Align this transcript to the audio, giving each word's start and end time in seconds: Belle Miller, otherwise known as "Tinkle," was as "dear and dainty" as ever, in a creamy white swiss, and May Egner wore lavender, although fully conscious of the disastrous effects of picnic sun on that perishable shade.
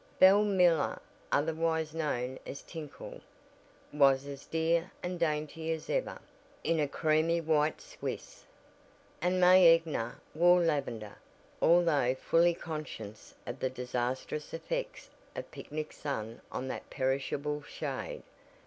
Belle 0.17 0.43
Miller, 0.45 0.99
otherwise 1.31 1.93
known 1.93 2.39
as 2.43 2.63
"Tinkle," 2.63 3.21
was 3.93 4.25
as 4.25 4.47
"dear 4.47 4.89
and 5.03 5.19
dainty" 5.19 5.71
as 5.73 5.91
ever, 5.91 6.17
in 6.63 6.79
a 6.79 6.87
creamy 6.87 7.39
white 7.39 7.79
swiss, 7.79 8.45
and 9.21 9.39
May 9.39 9.77
Egner 9.79 10.15
wore 10.33 10.59
lavender, 10.59 11.17
although 11.61 12.15
fully 12.15 12.55
conscious 12.55 13.35
of 13.45 13.59
the 13.59 13.69
disastrous 13.69 14.55
effects 14.55 15.11
of 15.35 15.51
picnic 15.51 15.93
sun 15.93 16.41
on 16.51 16.67
that 16.69 16.89
perishable 16.89 17.61
shade. 17.61 18.23